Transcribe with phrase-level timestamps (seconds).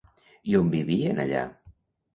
[0.53, 1.47] I on vivien allà?